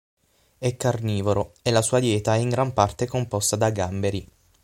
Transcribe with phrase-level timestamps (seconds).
[0.57, 4.27] È carnivoro, e la sua dieta è in gran parte composta da gamberi.